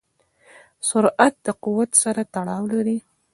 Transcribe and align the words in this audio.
سرعت 0.89 1.33
د 1.45 1.47
قوت 1.63 1.91
سره 2.03 2.21
تړاو 2.33 2.63
لري. 2.73 2.97